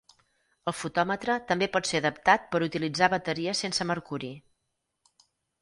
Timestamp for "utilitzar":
2.71-3.13